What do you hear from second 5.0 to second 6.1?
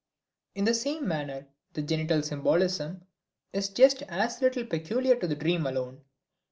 to the dream alone.